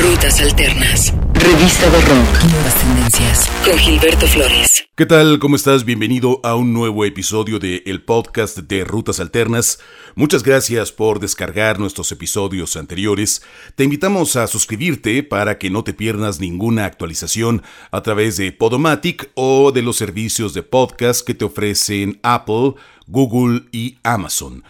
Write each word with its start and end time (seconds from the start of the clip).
Rutas 0.00 0.40
Alternas. 0.40 1.12
Revista 1.34 1.90
de 1.90 2.00
Rock. 2.02 2.44
Nuevas 2.52 2.74
tendencias. 2.76 3.50
Con 3.64 3.76
Gilberto 3.76 4.28
Flores. 4.28 4.84
¿Qué 4.94 5.06
tal? 5.06 5.40
¿Cómo 5.40 5.56
estás? 5.56 5.84
Bienvenido 5.84 6.40
a 6.44 6.54
un 6.54 6.72
nuevo 6.72 7.04
episodio 7.04 7.58
de 7.58 7.82
el 7.84 8.02
podcast 8.02 8.58
de 8.58 8.84
Rutas 8.84 9.18
Alternas. 9.18 9.80
Muchas 10.14 10.44
gracias 10.44 10.92
por 10.92 11.18
descargar 11.18 11.80
nuestros 11.80 12.12
episodios 12.12 12.76
anteriores. 12.76 13.42
Te 13.74 13.82
invitamos 13.82 14.36
a 14.36 14.46
suscribirte 14.46 15.24
para 15.24 15.58
que 15.58 15.68
no 15.68 15.82
te 15.82 15.94
pierdas 15.94 16.38
ninguna 16.38 16.84
actualización 16.84 17.64
a 17.90 18.00
través 18.00 18.36
de 18.36 18.52
Podomatic 18.52 19.32
o 19.34 19.72
de 19.72 19.82
los 19.82 19.96
servicios 19.96 20.54
de 20.54 20.62
podcast 20.62 21.26
que 21.26 21.34
te 21.34 21.44
ofrecen 21.44 22.20
Apple, 22.22 22.74
Google 23.08 23.64
y 23.72 23.98
Amazon. 24.04 24.62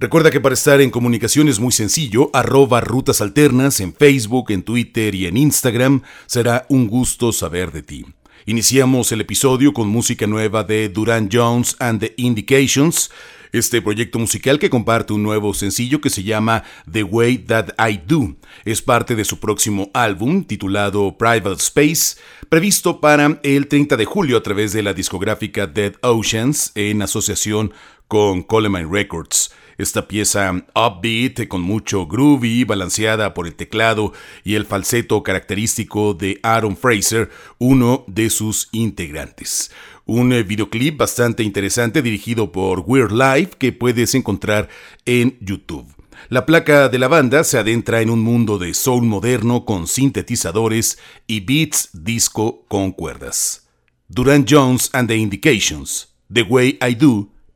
Recuerda 0.00 0.30
que 0.30 0.40
para 0.40 0.54
estar 0.54 0.80
en 0.80 0.88
comunicación 0.88 1.50
es 1.50 1.60
muy 1.60 1.72
sencillo, 1.72 2.30
arroba 2.32 2.80
rutas 2.80 3.20
alternas 3.20 3.80
en 3.80 3.92
Facebook, 3.92 4.50
en 4.50 4.62
Twitter 4.62 5.14
y 5.14 5.26
en 5.26 5.36
Instagram. 5.36 6.00
Será 6.24 6.64
un 6.70 6.88
gusto 6.88 7.32
saber 7.32 7.70
de 7.70 7.82
ti. 7.82 8.06
Iniciamos 8.46 9.12
el 9.12 9.20
episodio 9.20 9.74
con 9.74 9.88
música 9.88 10.26
nueva 10.26 10.64
de 10.64 10.88
Duran 10.88 11.28
Jones 11.30 11.76
and 11.80 12.00
the 12.00 12.14
Indications, 12.16 13.10
este 13.52 13.82
proyecto 13.82 14.18
musical 14.18 14.58
que 14.58 14.70
comparte 14.70 15.12
un 15.12 15.22
nuevo 15.22 15.52
sencillo 15.52 16.00
que 16.00 16.08
se 16.08 16.22
llama 16.22 16.64
The 16.90 17.02
Way 17.02 17.36
That 17.38 17.74
I 17.78 18.00
Do. 18.06 18.36
Es 18.64 18.80
parte 18.80 19.14
de 19.14 19.26
su 19.26 19.38
próximo 19.38 19.90
álbum 19.92 20.44
titulado 20.44 21.18
Private 21.18 21.62
Space, 21.62 22.16
previsto 22.48 23.02
para 23.02 23.38
el 23.42 23.66
30 23.66 23.98
de 23.98 24.06
julio 24.06 24.38
a 24.38 24.42
través 24.42 24.72
de 24.72 24.82
la 24.82 24.94
discográfica 24.94 25.66
Dead 25.66 25.92
Oceans 26.00 26.72
en 26.74 27.02
asociación 27.02 27.74
con 28.08 28.42
Coleman 28.42 28.90
Records. 28.90 29.52
Esta 29.80 30.06
pieza 30.06 30.52
upbeat, 30.74 31.48
con 31.48 31.62
mucho 31.62 32.06
groovy, 32.06 32.64
balanceada 32.64 33.32
por 33.32 33.46
el 33.46 33.54
teclado 33.54 34.12
y 34.44 34.56
el 34.56 34.66
falseto 34.66 35.22
característico 35.22 36.12
de 36.12 36.38
Aaron 36.42 36.76
Fraser, 36.76 37.30
uno 37.56 38.04
de 38.06 38.28
sus 38.28 38.68
integrantes. 38.72 39.70
Un 40.04 40.34
eh, 40.34 40.42
videoclip 40.42 40.98
bastante 40.98 41.44
interesante 41.44 42.02
dirigido 42.02 42.52
por 42.52 42.84
Weird 42.86 43.12
Life 43.12 43.52
que 43.58 43.72
puedes 43.72 44.14
encontrar 44.14 44.68
en 45.06 45.38
YouTube. 45.40 45.86
La 46.28 46.44
placa 46.44 46.90
de 46.90 46.98
la 46.98 47.08
banda 47.08 47.42
se 47.42 47.56
adentra 47.56 48.02
en 48.02 48.10
un 48.10 48.20
mundo 48.20 48.58
de 48.58 48.74
soul 48.74 49.06
moderno 49.06 49.64
con 49.64 49.86
sintetizadores 49.86 50.98
y 51.26 51.40
beats 51.40 51.88
disco 51.94 52.66
con 52.68 52.92
cuerdas. 52.92 53.66
Duran 54.08 54.44
Jones 54.46 54.90
and 54.92 55.08
the 55.08 55.16
Indications, 55.16 56.14
The 56.30 56.42
Way 56.42 56.78
I 56.86 56.94
Do, 56.96 57.30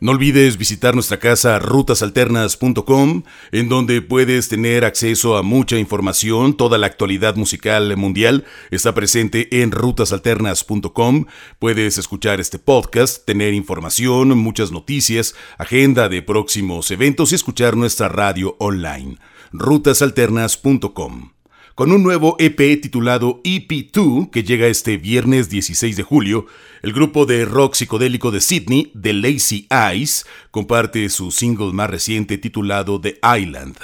No 0.00 0.12
olvides 0.12 0.56
visitar 0.56 0.94
nuestra 0.94 1.18
casa 1.18 1.58
rutasalternas.com, 1.58 3.22
en 3.52 3.68
donde 3.68 4.02
puedes 4.02 4.48
tener 4.48 4.84
acceso 4.84 5.36
a 5.36 5.42
mucha 5.42 5.78
información. 5.78 6.56
Toda 6.56 6.78
la 6.78 6.86
actualidad 6.86 7.36
musical 7.36 7.96
mundial 7.96 8.44
está 8.70 8.94
presente 8.94 9.62
en 9.62 9.70
rutasalternas.com. 9.72 11.26
Puedes 11.58 11.98
escuchar 11.98 12.40
este 12.40 12.58
podcast, 12.58 13.24
tener 13.24 13.54
información, 13.54 14.36
muchas 14.38 14.72
noticias, 14.72 15.34
agenda 15.58 16.08
de 16.08 16.22
próximos 16.22 16.90
eventos 16.90 17.32
y 17.32 17.34
escuchar 17.36 17.76
nuestra 17.76 18.08
radio 18.08 18.56
online. 18.58 19.16
rutasalternas.com 19.52 21.39
con 21.74 21.92
un 21.92 22.02
nuevo 22.02 22.36
EP 22.38 22.80
titulado 22.80 23.40
EP2 23.44 24.30
que 24.30 24.42
llega 24.42 24.66
este 24.66 24.96
viernes 24.96 25.48
16 25.48 25.96
de 25.96 26.02
julio, 26.02 26.46
el 26.82 26.92
grupo 26.92 27.26
de 27.26 27.44
rock 27.44 27.74
psicodélico 27.74 28.30
de 28.30 28.40
Sydney, 28.40 28.92
The 29.00 29.12
Lazy 29.12 29.66
Eyes, 29.70 30.26
comparte 30.50 31.08
su 31.08 31.30
single 31.30 31.72
más 31.72 31.88
reciente 31.90 32.38
titulado 32.38 33.00
The 33.00 33.18
Island. 33.38 33.76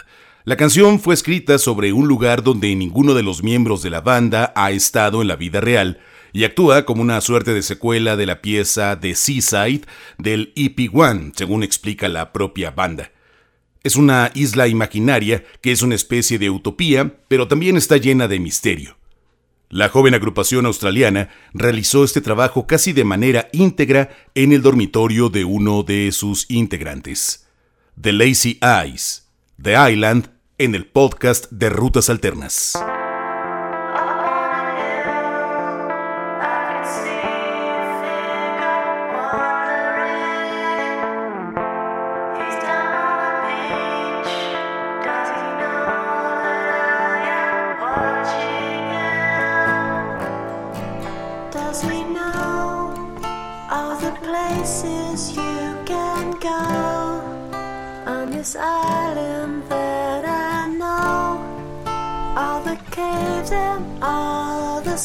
La 0.44 0.56
canción 0.56 1.00
fue 1.00 1.14
escrita 1.14 1.58
sobre 1.58 1.92
un 1.92 2.06
lugar 2.06 2.42
donde 2.42 2.74
ninguno 2.74 3.14
de 3.14 3.22
los 3.22 3.42
miembros 3.42 3.82
de 3.82 3.90
la 3.90 4.00
banda 4.00 4.52
ha 4.54 4.70
estado 4.70 5.22
en 5.22 5.28
la 5.28 5.36
vida 5.36 5.60
real 5.60 5.98
y 6.32 6.44
actúa 6.44 6.84
como 6.84 7.02
una 7.02 7.20
suerte 7.20 7.54
de 7.54 7.62
secuela 7.62 8.14
de 8.16 8.26
la 8.26 8.42
pieza 8.42 9.00
The 9.00 9.14
Seaside 9.14 9.82
del 10.18 10.52
EP1, 10.54 11.32
según 11.34 11.62
explica 11.62 12.08
la 12.08 12.32
propia 12.32 12.70
banda. 12.70 13.10
Es 13.86 13.94
una 13.94 14.32
isla 14.34 14.66
imaginaria 14.66 15.44
que 15.60 15.70
es 15.70 15.80
una 15.80 15.94
especie 15.94 16.40
de 16.40 16.50
utopía, 16.50 17.20
pero 17.28 17.46
también 17.46 17.76
está 17.76 17.98
llena 17.98 18.26
de 18.26 18.40
misterio. 18.40 18.96
La 19.68 19.88
joven 19.90 20.12
agrupación 20.12 20.66
australiana 20.66 21.28
realizó 21.54 22.02
este 22.02 22.20
trabajo 22.20 22.66
casi 22.66 22.92
de 22.92 23.04
manera 23.04 23.48
íntegra 23.52 24.10
en 24.34 24.52
el 24.52 24.60
dormitorio 24.62 25.28
de 25.28 25.44
uno 25.44 25.84
de 25.84 26.10
sus 26.10 26.50
integrantes. 26.50 27.46
The 28.00 28.12
Lazy 28.12 28.58
Eyes, 28.60 29.28
The 29.62 29.76
Island, 29.92 30.30
en 30.58 30.74
el 30.74 30.86
podcast 30.86 31.48
de 31.52 31.70
Rutas 31.70 32.10
Alternas. 32.10 32.72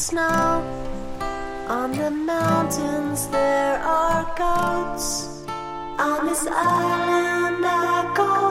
Snow. 0.02 0.62
On 1.68 1.92
the 1.92 2.10
mountains 2.10 3.28
there 3.28 3.78
are 3.78 4.24
goats. 4.36 5.44
On 5.98 6.26
this 6.26 6.46
island 6.46 7.64
I 7.64 8.14
go. 8.16 8.41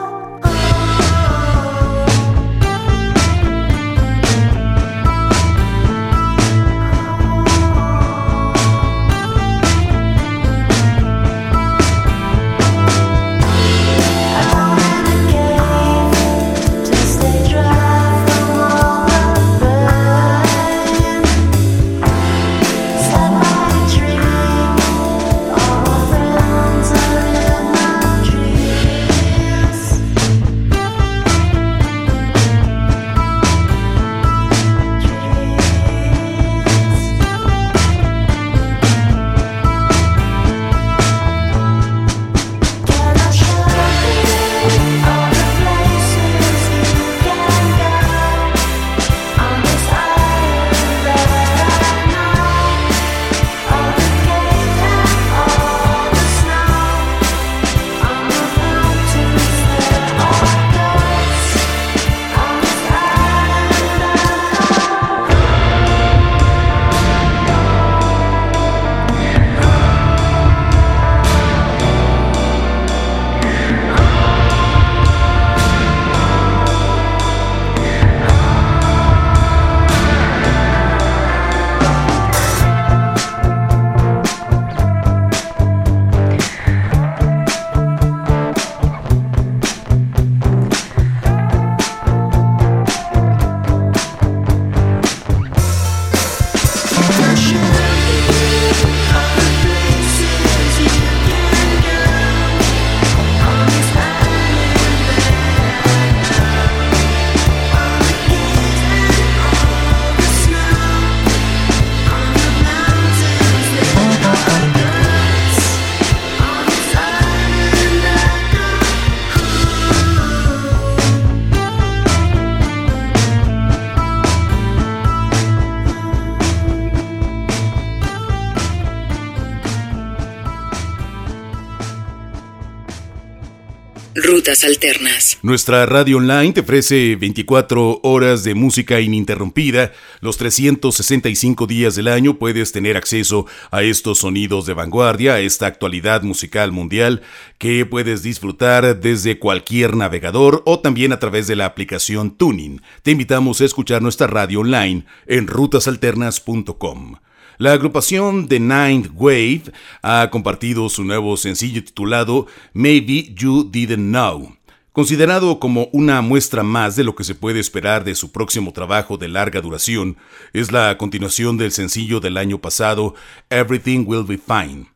Alternas. 134.14 135.38
Nuestra 135.42 135.86
radio 135.86 136.18
online 136.18 136.52
te 136.52 136.60
ofrece 136.60 137.16
24 137.16 138.00
horas 138.02 138.44
de 138.44 138.54
música 138.54 139.00
ininterrumpida. 139.00 139.92
Los 140.20 140.36
365 140.36 141.66
días 141.66 141.94
del 141.94 142.08
año 142.08 142.38
puedes 142.38 142.72
tener 142.72 142.96
acceso 142.96 143.46
a 143.70 143.82
estos 143.82 144.18
sonidos 144.18 144.66
de 144.66 144.74
vanguardia, 144.74 145.34
a 145.34 145.40
esta 145.40 145.66
actualidad 145.66 146.22
musical 146.22 146.72
mundial 146.72 147.22
que 147.58 147.86
puedes 147.86 148.22
disfrutar 148.22 149.00
desde 149.00 149.38
cualquier 149.38 149.96
navegador 149.96 150.62
o 150.66 150.80
también 150.80 151.12
a 151.12 151.18
través 151.18 151.46
de 151.46 151.56
la 151.56 151.64
aplicación 151.64 152.36
Tuning. 152.36 152.82
Te 153.02 153.12
invitamos 153.12 153.60
a 153.60 153.64
escuchar 153.64 154.02
nuestra 154.02 154.26
radio 154.26 154.60
online 154.60 155.06
en 155.26 155.46
rutasalternas.com. 155.46 157.16
La 157.58 157.72
agrupación 157.74 158.48
The 158.48 158.58
Ninth 158.58 159.10
Wave 159.14 159.64
ha 160.02 160.28
compartido 160.30 160.88
su 160.88 161.04
nuevo 161.04 161.36
sencillo 161.36 161.84
titulado 161.84 162.46
Maybe 162.72 163.34
You 163.34 163.68
Didn't 163.70 164.08
Know. 164.08 164.56
Considerado 164.92 165.58
como 165.58 165.88
una 165.92 166.22
muestra 166.22 166.62
más 166.62 166.96
de 166.96 167.04
lo 167.04 167.14
que 167.14 167.24
se 167.24 167.34
puede 167.34 167.60
esperar 167.60 168.04
de 168.04 168.14
su 168.14 168.32
próximo 168.32 168.72
trabajo 168.72 169.18
de 169.18 169.28
larga 169.28 169.60
duración, 169.60 170.16
es 170.54 170.72
la 170.72 170.96
continuación 170.96 171.58
del 171.58 171.72
sencillo 171.72 172.20
del 172.20 172.38
año 172.38 172.58
pasado 172.58 173.14
Everything 173.50 174.04
Will 174.06 174.24
Be 174.24 174.38
Fine, 174.38 174.86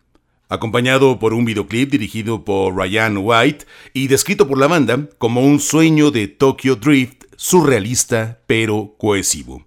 acompañado 0.48 1.18
por 1.18 1.34
un 1.34 1.44
videoclip 1.44 1.90
dirigido 1.90 2.44
por 2.44 2.74
Ryan 2.74 3.18
White 3.18 3.66
y 3.92 4.08
descrito 4.08 4.48
por 4.48 4.58
la 4.58 4.66
banda 4.66 5.08
como 5.18 5.42
un 5.42 5.60
sueño 5.60 6.10
de 6.10 6.28
Tokyo 6.28 6.76
Drift 6.76 7.24
surrealista 7.36 8.40
pero 8.46 8.94
cohesivo. 8.98 9.65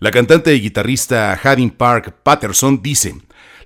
La 0.00 0.10
cantante 0.10 0.54
y 0.54 0.60
guitarrista 0.62 1.38
Hadding 1.42 1.72
Park 1.72 2.22
Patterson 2.22 2.80
dice, 2.82 3.16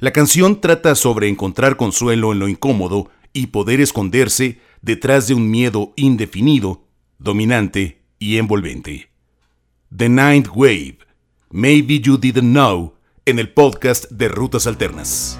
La 0.01 0.13
canción 0.13 0.61
trata 0.61 0.97
sobre 0.97 1.29
encontrar 1.29 1.77
consuelo 1.77 2.33
en 2.33 2.41
lo 2.41 2.49
incómodo 2.49 3.09
y 3.33 3.47
poder 3.47 3.81
esconderse 3.81 4.59
detrás 4.83 5.29
de 5.29 5.35
un 5.35 5.49
miedo 5.49 5.93
indefinido, 5.95 6.89
dominante 7.19 8.03
y 8.19 8.39
envolvente. 8.39 9.11
The 9.97 10.09
Ninth 10.09 10.49
Wave, 10.53 10.99
Maybe 11.51 12.01
You 12.01 12.19
Didn't 12.19 12.51
Know, 12.51 12.95
en 13.27 13.39
el 13.39 13.51
podcast 13.53 14.11
de 14.11 14.27
Rutas 14.27 14.67
Alternas. 14.67 15.39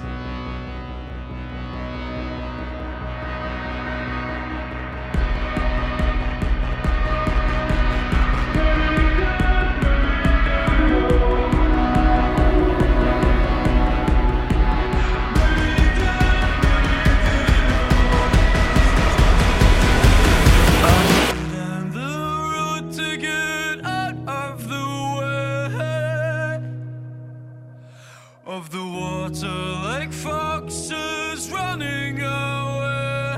Of 28.55 28.69
the 28.69 28.77
water 28.77 29.57
like 29.83 30.13
foxes 30.13 31.51
running 31.51 32.21
away 32.21 33.35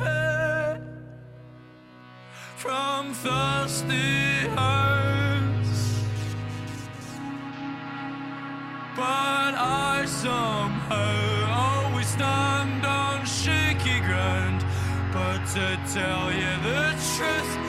from 2.56 3.14
thirsty 3.16 4.46
hands. 4.56 6.04
But 8.96 9.54
I 9.56 10.06
somehow 10.06 11.10
always 11.66 12.08
stand 12.08 12.86
on 12.86 13.26
shaky 13.26 14.00
ground. 14.02 14.64
But 15.12 15.40
to 15.56 15.80
tell 15.96 16.32
you 16.32 16.54
the 16.70 16.94
truth, 17.16 17.67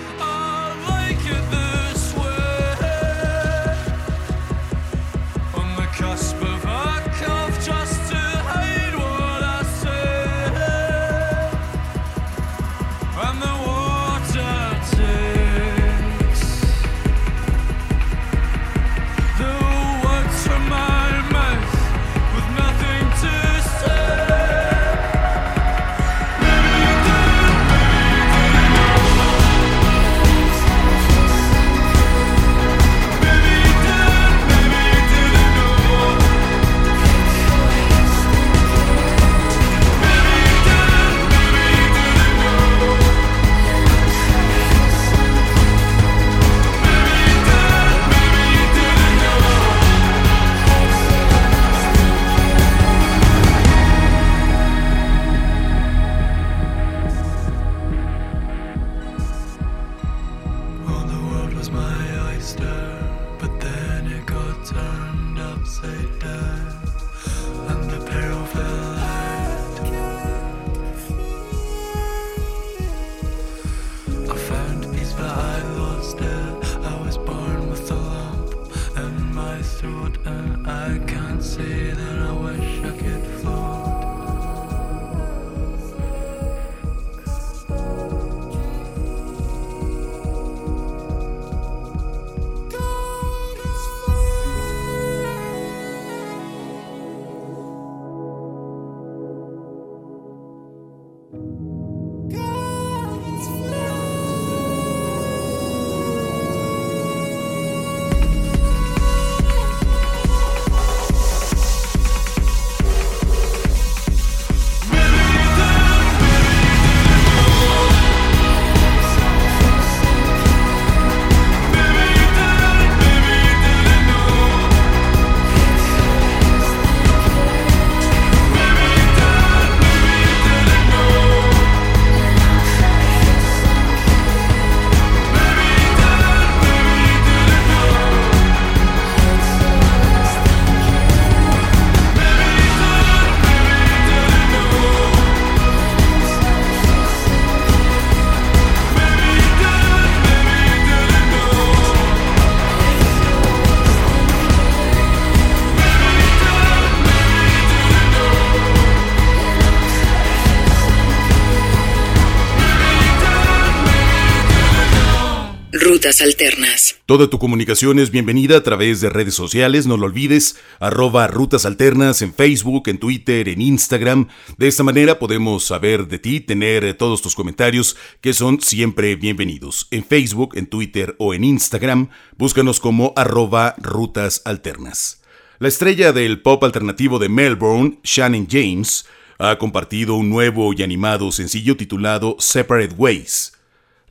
Rutas 165.80 166.20
Alternas. 166.20 166.96
Toda 167.06 167.30
tu 167.30 167.38
comunicación 167.38 168.00
es 168.00 168.10
bienvenida 168.10 168.56
a 168.56 168.62
través 168.62 169.00
de 169.00 169.10
redes 169.10 169.34
sociales, 169.34 169.86
no 169.86 169.96
lo 169.96 170.06
olvides, 170.06 170.56
arroba 170.80 171.28
Rutas 171.28 171.64
Alternas 171.64 172.20
en 172.20 172.34
Facebook, 172.34 172.88
en 172.88 172.98
Twitter, 172.98 173.48
en 173.48 173.60
Instagram. 173.60 174.26
De 174.56 174.66
esta 174.66 174.82
manera 174.82 175.20
podemos 175.20 175.64
saber 175.64 176.08
de 176.08 176.18
ti, 176.18 176.40
tener 176.40 176.84
eh, 176.84 176.94
todos 176.94 177.22
tus 177.22 177.36
comentarios 177.36 177.96
que 178.20 178.32
son 178.32 178.60
siempre 178.60 179.14
bienvenidos. 179.14 179.86
En 179.92 180.04
Facebook, 180.04 180.56
en 180.56 180.66
Twitter 180.66 181.14
o 181.18 181.32
en 181.32 181.44
Instagram, 181.44 182.08
búscanos 182.36 182.80
como 182.80 183.12
arroba 183.14 183.76
Rutas 183.78 184.42
Alternas. 184.44 185.22
La 185.60 185.68
estrella 185.68 186.12
del 186.12 186.42
pop 186.42 186.64
alternativo 186.64 187.20
de 187.20 187.28
Melbourne, 187.28 188.00
Shannon 188.02 188.48
James, 188.50 189.06
ha 189.38 189.56
compartido 189.58 190.16
un 190.16 190.28
nuevo 190.28 190.72
y 190.76 190.82
animado 190.82 191.30
sencillo 191.30 191.76
titulado 191.76 192.34
Separate 192.40 192.94
Ways. 192.96 193.57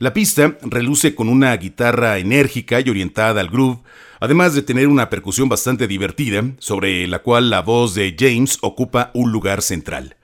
La 0.00 0.14
pista 0.14 0.56
reluce 0.62 1.16
con 1.16 1.28
una 1.28 1.56
guitarra 1.56 2.18
enérgica 2.18 2.80
y 2.80 2.88
orientada 2.88 3.40
al 3.40 3.48
groove, 3.48 3.80
además 4.20 4.54
de 4.54 4.62
tener 4.62 4.86
una 4.86 5.10
percusión 5.10 5.48
bastante 5.48 5.88
divertida, 5.88 6.44
sobre 6.60 7.08
la 7.08 7.18
cual 7.18 7.50
la 7.50 7.62
voz 7.62 7.94
de 7.94 8.14
James 8.16 8.58
ocupa 8.60 9.10
un 9.12 9.32
lugar 9.32 9.60
central. 9.60 10.16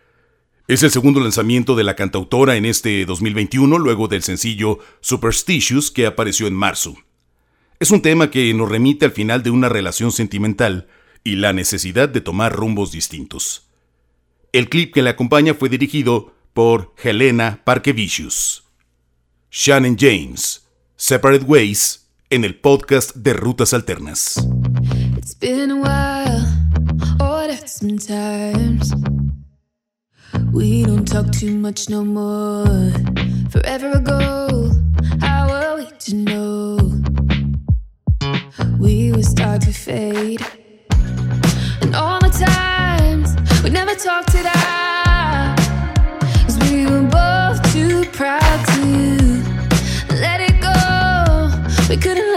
Es 0.69 0.85
el 0.85 0.93
segundo 0.93 1.19
lanzamiento 1.19 1.75
de 1.75 1.83
la 1.83 1.97
cantautora 1.97 2.55
en 2.55 2.67
este 2.67 3.05
2021, 3.05 3.79
luego 3.79 4.07
del 4.07 4.23
sencillo 4.23 4.79
Superstitious 5.01 5.91
que 5.91 6.07
apareció 6.07 6.47
en 6.47 6.55
marzo. 6.55 6.95
Es 7.81 7.91
un 7.91 8.01
tema 8.01 8.31
que 8.31 8.55
nos 8.55 8.71
remite 8.71 9.05
al 9.07 9.13
final 9.13 9.43
de 9.43 9.51
una 9.51 9.69
relación 9.69 10.13
sentimental 10.13 10.87
y 11.25 11.35
la 11.35 11.53
necesidad 11.53 12.09
de 12.09 12.21
tomar 12.21 12.53
rumbos 12.53 12.93
distintos. 12.93 13.67
El 14.53 14.69
clip 14.69 14.95
que 14.95 15.03
la 15.03 15.11
acompaña 15.11 15.55
fue 15.55 15.69
dirigido 15.69 16.33
por 16.53 16.95
Helena 17.03 17.61
Parkevicius. 17.65 18.64
Shannon 19.57 19.95
James, 19.97 20.67
Separate 20.97 21.45
Ways, 21.45 22.09
en 22.29 22.43
el 22.43 22.57
podcast 22.57 23.15
de 23.15 23.35
Rutas 23.35 23.73
Alternas. 23.73 24.35
It's 25.17 25.33
been 25.33 25.71
a 25.71 25.77
while. 25.77 26.45
Oh, 27.21 27.47
what 27.47 27.51
sometimes. 27.69 28.93
We 30.53 30.83
don't 30.83 31.07
talk 31.07 31.31
too 31.31 31.57
much 31.57 31.89
no 31.89 32.05
more. 32.05 32.67
Forever 33.51 33.93
ago, 33.93 34.73
how 35.21 35.77
we 35.77 35.87
to 36.01 36.17
know? 36.17 36.79
We 38.81 39.13
start 39.23 39.63
to 39.63 39.73
fade. 39.73 40.45
And 41.81 41.95
all 41.95 42.19
the 42.19 42.31
times 42.31 43.37
we 43.63 43.71
never 43.71 43.95
talked 43.95 44.35
it 44.35 44.47
out. 44.47 44.74
We 51.95 52.01
couldn't 52.01 52.34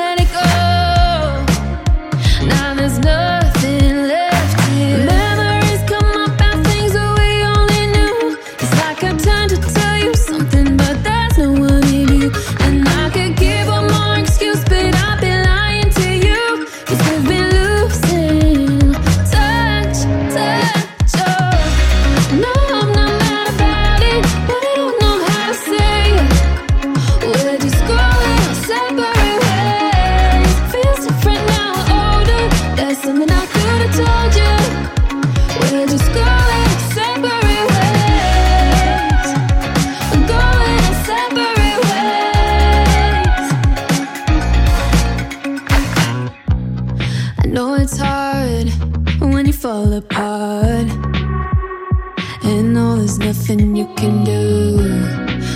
nothing 53.20 53.76
you 53.76 53.88
can 53.96 54.24
do. 54.24 54.78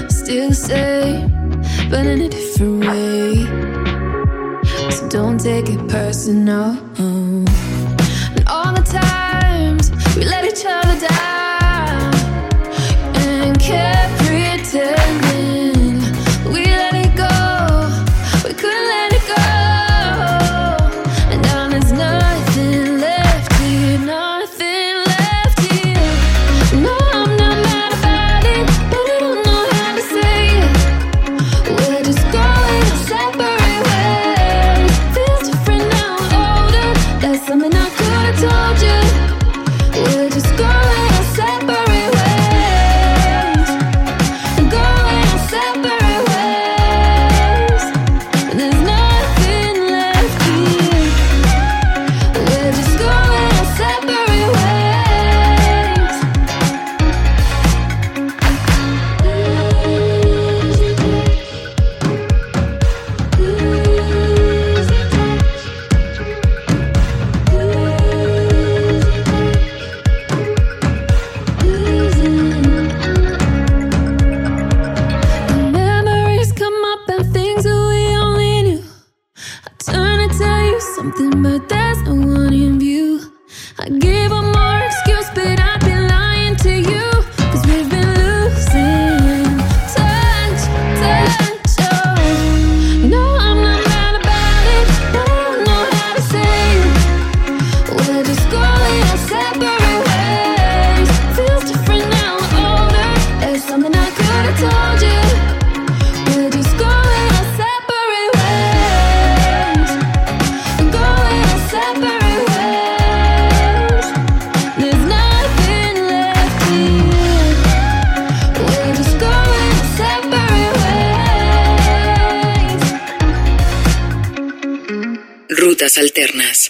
Still 0.09 0.49
the 0.49 0.55
same, 0.55 1.29
but 1.89 2.05
in 2.05 2.21
a 2.21 2.29
different 2.29 2.85
way. 2.85 3.45
So 4.91 5.07
don't 5.09 5.39
take 5.39 5.69
it 5.69 5.87
personal. 5.87 6.77
And 6.97 8.47
all 8.47 8.73
the 8.73 8.83
times 8.83 9.91
we 10.15 10.23
let 10.23 10.45
each 10.45 10.65
other 10.65 11.07
down 11.07 11.40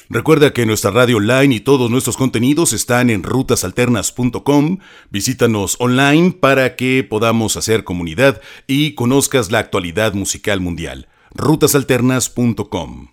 Recuerda 0.10 0.54
que 0.54 0.66
nuestra 0.66 0.92
radio 0.92 1.18
online 1.18 1.56
y 1.56 1.60
todos 1.60 1.90
nuestros 1.90 2.18
contenidos 2.18 2.74
están 2.74 3.10
en 3.10 3.24
rutasalternas.com. 3.24 4.80
Visítanos 5.10 5.76
online 5.80 6.32
para 6.32 6.76
que 6.76 7.06
podamos 7.08 7.58
hacer 7.58 7.84
comunidad 7.84 8.42
y 8.68 8.94
conozcas 8.94 9.52
la 9.52 9.60
actualidad 9.60 10.14
musical 10.14 10.60
mundial. 10.60 11.08
rutasalternas.com. 11.34 13.08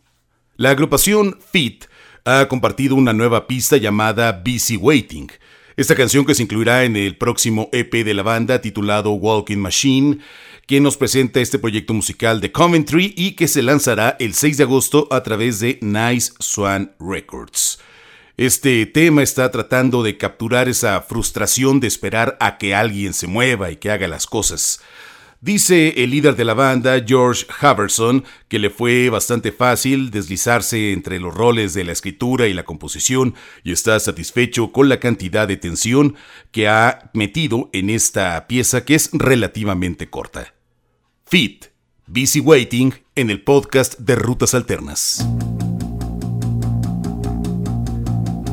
La 0.57 0.71
agrupación 0.71 1.39
Fit 1.53 1.85
ha 2.25 2.47
compartido 2.49 2.95
una 2.95 3.13
nueva 3.13 3.47
pista 3.47 3.77
llamada 3.77 4.43
Busy 4.45 4.77
Waiting. 4.77 5.31
Esta 5.77 5.95
canción 5.95 6.27
que 6.27 6.35
se 6.35 6.43
incluirá 6.43 6.85
en 6.85 6.97
el 6.97 7.17
próximo 7.17 7.69
EP 7.73 8.05
de 8.05 8.13
la 8.13 8.25
banda 8.25 8.61
titulado 8.61 9.13
Walking 9.13 9.59
Machine, 9.59 10.19
que 10.69 10.81
nos 10.83 10.99
presenta 10.99 11.41
este 11.41 11.59
proyecto 11.59 11.95
musical 11.95 12.43
de 12.43 12.53
Coventry 12.53 13.15
y 13.17 13.33
que 13.33 13.49
se 13.49 13.63
lanzará 13.63 14.17
el 14.21 14.35
6 14.35 14.59
de 14.59 14.65
agosto 14.65 15.09
a 15.11 15.23
través 15.23 15.61
de 15.61 15.79
Nice 15.81 16.35
Swan 16.41 16.95
Records. 17.01 17.81
Este 18.37 18.85
tema 18.85 19.23
está 19.23 19.51
tratando 19.51 20.03
de 20.03 20.19
capturar 20.19 20.69
esa 20.69 21.01
frustración 21.01 21.81
de 21.81 21.87
esperar 21.87 22.37
a 22.39 22.59
que 22.59 22.75
alguien 22.75 23.15
se 23.15 23.27
mueva 23.27 23.71
y 23.71 23.77
que 23.77 23.91
haga 23.91 24.09
las 24.09 24.27
cosas. 24.27 24.81
Dice 25.41 26.05
el 26.05 26.11
líder 26.11 26.37
de 26.37 26.45
la 26.45 26.53
banda, 26.53 27.03
George 27.05 27.47
Haverson, 27.61 28.25
que 28.49 28.59
le 28.59 28.69
fue 28.69 29.09
bastante 29.09 29.53
fácil 29.53 30.11
deslizarse 30.11 30.93
entre 30.93 31.19
los 31.19 31.33
roles 31.33 31.73
de 31.73 31.85
la 31.85 31.93
escritura 31.93 32.47
y 32.47 32.53
la 32.53 32.65
composición 32.65 33.35
y 33.65 33.73
está 33.73 33.99
satisfecho 34.01 34.71
con 34.71 34.91
la 34.91 35.01
cantidad 35.01 35.49
de 35.49 35.57
tensión 35.57 36.15
que 36.51 36.69
ha 36.69 37.11
metido 37.15 37.71
en 37.73 37.89
esta 37.89 38.47
pieza 38.47 38.85
que 38.85 38.97
es 38.97 39.09
relativamente 39.15 40.11
corta. 40.11 40.58
Fit, 41.31 41.67
Busy 42.07 42.41
Waiting 42.41 42.95
en 43.15 43.29
el 43.29 43.43
podcast 43.43 43.99
de 43.99 44.15
Rutas 44.15 44.55
Alternas. 44.55 45.27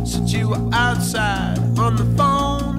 Since 0.03 0.33
you 0.33 0.49
were 0.49 0.59
outside 0.73 1.57
on 1.79 1.95
the 1.95 2.03
phone, 2.17 2.77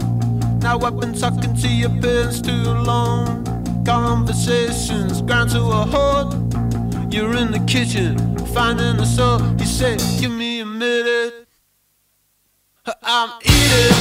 now 0.61 0.79
I've 0.81 1.01
been 1.01 1.15
talking 1.19 1.55
to 1.57 1.69
your 1.69 1.89
parents 2.03 2.43
too 2.43 2.53
long. 2.85 3.43
Conversations 3.87 5.23
ground 5.23 5.53
to 5.53 5.61
a 5.61 5.87
halt. 5.87 6.35
You're 7.11 7.35
in 7.35 7.51
the 7.51 7.65
kitchen, 7.67 8.19
finding 8.53 8.99
the 8.99 9.07
soul. 9.07 9.41
You 9.59 9.65
say, 9.65 9.97
Give 10.21 10.31
me 10.31 10.61
a 10.61 10.67
minute. 10.67 11.47
I'm 13.03 13.31
eating. 13.43 13.96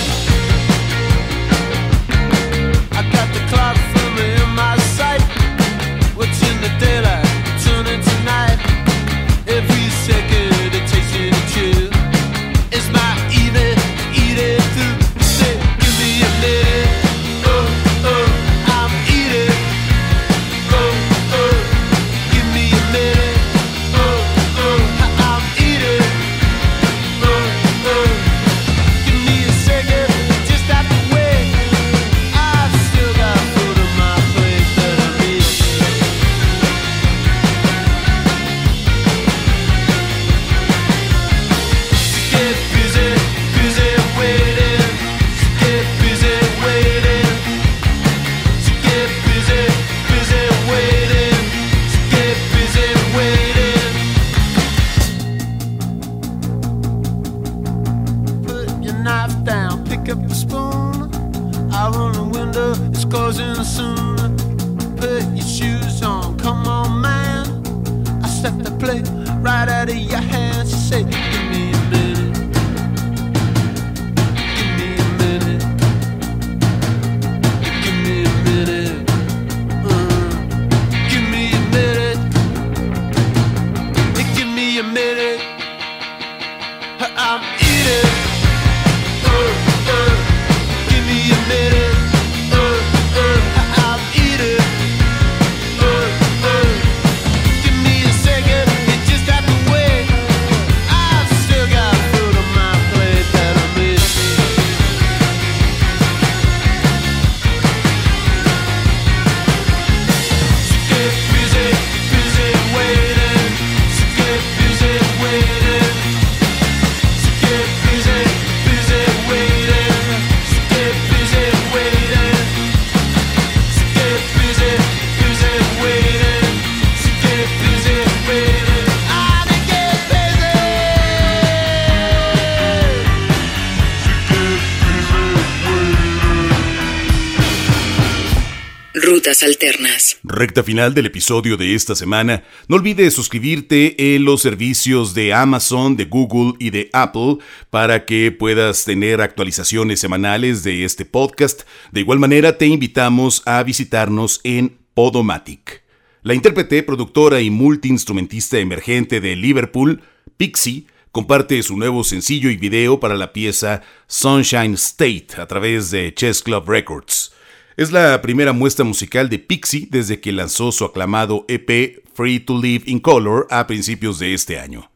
Alternas. 139.26 140.20
Recta 140.24 140.62
final 140.62 140.94
del 140.94 141.08
episodio 141.08 141.58
de 141.58 141.74
esta 141.74 141.96
semana. 141.96 142.44
No 142.68 142.76
olvides 142.76 143.16
suscribirte 143.16 144.16
en 144.16 144.24
los 144.24 144.44
servicios 144.44 145.16
de 145.16 145.34
Amazon, 145.34 145.98
de 145.98 146.06
Google 146.06 146.54
y 146.60 146.70
de 146.70 146.92
Apple 146.94 147.38
para 147.72 148.06
que 148.06 148.32
puedas 148.32 148.86
tener 148.86 149.22
actualizaciones 149.22 150.00
semanales 150.00 150.64
de 150.64 150.86
este 150.86 151.06
podcast. 151.06 151.64
De 151.92 152.02
igual 152.02 152.20
manera, 152.20 152.60
te 152.60 152.68
invitamos 152.68 153.42
a 153.48 153.64
visitarnos 153.64 154.42
en 154.44 154.78
Podomatic. 154.94 155.82
La 156.22 156.36
intérprete, 156.36 156.84
productora 156.84 157.42
y 157.42 157.50
multiinstrumentista 157.50 158.60
emergente 158.60 159.22
de 159.22 159.36
Liverpool, 159.36 160.04
Pixie, 160.38 160.86
comparte 161.12 161.64
su 161.64 161.78
nuevo 161.78 162.04
sencillo 162.04 162.52
y 162.52 162.58
video 162.58 163.00
para 163.00 163.16
la 163.16 163.34
pieza 163.34 163.82
Sunshine 164.06 164.76
State 164.76 165.30
a 165.40 165.48
través 165.48 165.90
de 165.90 166.14
Chess 166.14 166.44
Club 166.44 166.70
Records. 166.70 167.35
Es 167.78 167.92
la 167.92 168.22
primera 168.22 168.54
muestra 168.54 168.86
musical 168.86 169.28
de 169.28 169.38
Pixie 169.38 169.90
desde 169.92 170.22
que 170.22 170.32
lanzó 170.32 170.72
su 170.72 170.86
aclamado 170.86 171.44
EP 171.50 172.02
Free 172.14 172.40
to 172.40 172.58
Live 172.58 172.86
in 172.86 173.00
Color 173.00 173.48
a 173.50 173.68
principios 173.68 174.18
de 174.18 174.34
este 174.34 174.62
año. 174.62 174.90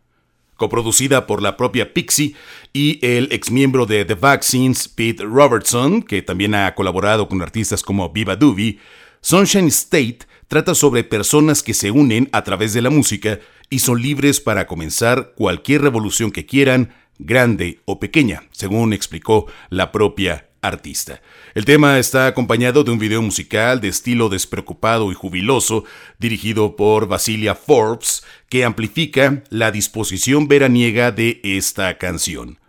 Coproducida 0.56 1.28
por 1.28 1.42
la 1.42 1.58
propia 1.58 1.94
Pixie 1.94 2.36
y 2.72 3.06
el 3.06 3.34
exmiembro 3.34 3.86
de 3.86 4.06
The 4.06 4.14
Vaccines, 4.16 4.88
Pete 4.88 5.26
Robertson, 5.26 6.02
que 6.02 6.22
también 6.22 6.56
ha 6.56 6.74
colaborado 6.74 7.28
con 7.28 7.42
artistas 7.42 7.84
como 7.84 8.12
Viva 8.12 8.38
Doobie, 8.38 8.80
Sunshine 9.20 9.68
State 9.68 10.20
trata 10.48 10.74
sobre 10.74 11.04
personas 11.04 11.62
que 11.62 11.74
se 11.74 11.92
unen 11.92 12.30
a 12.32 12.46
través 12.46 12.74
de 12.74 12.82
la 12.82 12.90
música 12.90 13.42
y 13.70 13.80
son 13.80 14.02
libres 14.02 14.40
para 14.40 14.68
comenzar 14.68 15.34
cualquier 15.36 15.82
revolución 15.82 16.32
que 16.32 16.46
quieran, 16.46 16.94
grande 17.18 17.82
o 17.84 18.00
pequeña, 18.00 18.44
según 18.54 18.94
explicó 18.94 19.48
la 19.70 19.92
propia 19.92 20.49
artista. 20.62 21.22
El 21.56 21.66
tema 21.66 22.00
está 22.00 22.28
acompañado 22.28 22.84
de 22.84 22.92
un 22.92 23.00
video 23.00 23.22
musical 23.22 23.82
de 23.82 23.88
estilo 23.88 24.30
despreocupado 24.30 25.12
y 25.12 25.16
jubiloso, 25.16 25.86
dirigido 26.18 26.76
por 26.76 27.08
Basilia 27.08 27.56
Forbes, 27.56 28.24
que 28.50 28.64
amplifica 28.64 29.44
la 29.50 29.72
disposición 29.72 30.48
veraniega 30.48 31.12
de 31.12 31.40
esta 31.44 31.98
canción. 31.98 32.60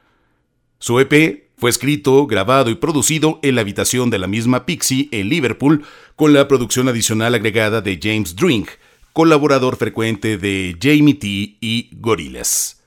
Su 0.78 0.98
EP 1.00 1.50
fue 1.56 1.68
escrito, 1.68 2.26
grabado 2.26 2.70
y 2.70 2.74
producido 2.74 3.38
en 3.42 3.54
la 3.54 3.60
habitación 3.60 4.08
de 4.08 4.18
la 4.18 4.26
misma 4.26 4.64
Pixie 4.64 5.08
en 5.12 5.28
Liverpool, 5.28 5.84
con 6.16 6.32
la 6.32 6.48
producción 6.48 6.88
adicional 6.88 7.34
agregada 7.34 7.82
de 7.82 7.98
James 8.02 8.34
Drink, 8.34 8.70
colaborador 9.12 9.76
frecuente 9.76 10.38
de 10.38 10.76
Jamie 10.80 11.14
T 11.14 11.26
y 11.60 11.90
Gorillaz. 11.92 12.80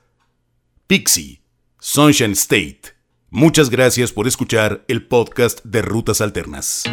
Pixie, 0.88 1.42
Sunshine 1.80 2.32
State. 2.32 3.03
Muchas 3.36 3.72
gracias 3.72 4.12
por 4.12 4.28
escuchar 4.28 4.84
el 4.88 5.08
podcast 5.08 5.66
de 5.66 5.82
Rutas 5.82 6.22
Alternas. 6.22 6.84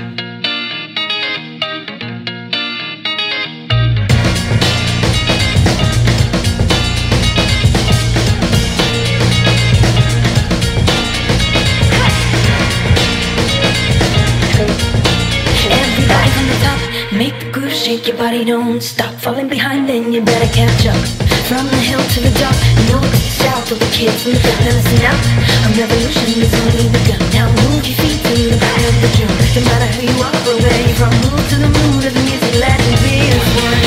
Shake 17.90 18.06
your 18.06 18.16
body, 18.16 18.44
don't 18.44 18.80
stop 18.80 19.12
falling 19.16 19.48
behind, 19.48 19.88
then 19.88 20.12
you 20.12 20.22
better 20.22 20.46
catch 20.54 20.86
up. 20.86 21.02
From 21.50 21.66
the 21.66 21.80
hill 21.90 21.98
to 21.98 22.20
the 22.22 22.30
top, 22.38 22.54
no 22.86 23.02
south, 23.42 23.66
all 23.72 23.78
the 23.82 23.90
kids 23.90 24.26
in 24.26 24.34
the 24.34 24.38
front, 24.38 24.60
now 24.62 24.78
listen. 24.78 25.02
A 25.02 25.68
revolution 25.74 26.38
is 26.38 26.54
only 26.54 26.86
begun. 26.86 27.18
Now 27.34 27.50
move 27.50 27.82
your 27.82 27.98
feet 27.98 28.22
to 28.22 28.34
the 28.46 28.58
back 28.62 28.78
of 28.90 28.94
the 29.02 29.10
drum. 29.18 29.34
No 29.56 29.60
matter 29.66 29.90
who 29.90 30.02
you 30.06 30.22
are 30.22 30.38
or 30.46 30.56
where 30.62 30.80
you're 30.86 30.98
from, 31.02 31.10
move 31.18 31.42
to 31.50 31.56
the 31.58 31.66
mood 31.66 32.04
of 32.06 32.14
the 32.14 32.22
music, 32.30 32.54
let 32.62 32.78
it 32.78 32.98
be 33.02 33.26
one. 33.58 33.80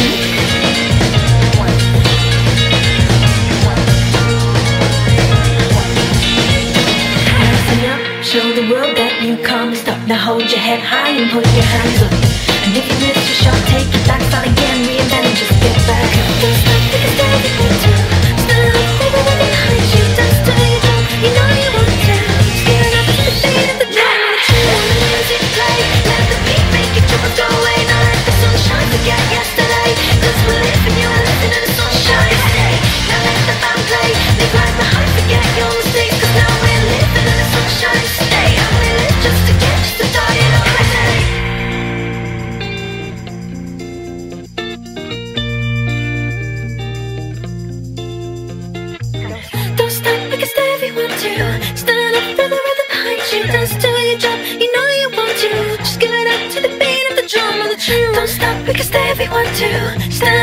Show 8.22 8.52
the 8.52 8.68
world 8.68 8.98
that 8.98 9.24
you 9.24 9.38
can't 9.48 9.74
stop. 9.78 10.00
Now 10.10 10.18
hold 10.18 10.52
your 10.52 10.60
head 10.60 10.82
high 10.82 11.12
and 11.16 11.32
put 11.32 11.46
your 11.56 11.64
hands 11.64 12.02
up. 12.04 12.33
And 12.64 12.78
if 12.78 12.88
you 12.88 12.96
miss 13.06 13.44
your 13.44 13.54
take 13.68 13.94
it 13.94 14.08
back, 14.08 14.22
start 14.22 14.48
again, 14.48 14.86
reinvent 14.88 15.36
just 15.36 15.52
get 15.60 15.76
back 15.86 16.08
up. 16.16 16.42
Don't 16.42 16.56
stop, 16.56 16.82
take 16.92 18.00
a 18.00 18.03
Stand 60.00 60.43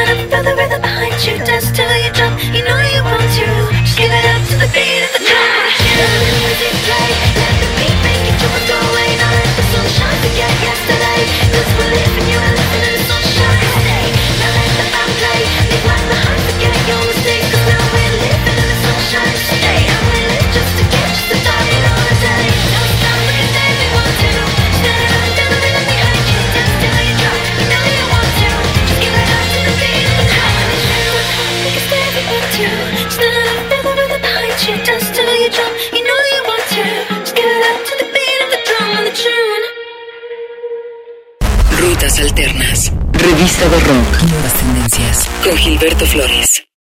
Gilberto 45.81 46.05
Flores. 46.05 46.50